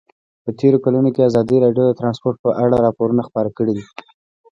په 0.43 0.49
تېرو 0.59 0.77
کلونو 0.85 1.09
کې 1.15 1.27
ازادي 1.29 1.57
راډیو 1.63 1.83
د 1.87 1.91
ترانسپورټ 1.99 2.35
په 2.45 2.49
اړه 2.63 2.75
راپورونه 2.85 3.21
خپاره 3.27 3.49
کړي 3.57 3.73
دي. 3.77 3.85